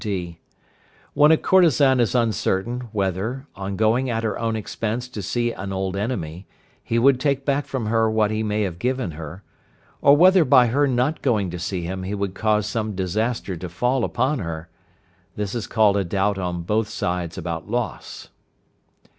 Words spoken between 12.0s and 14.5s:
he would cause some disaster to fall upon